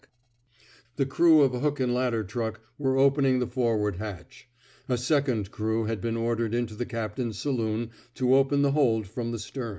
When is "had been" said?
5.85-6.17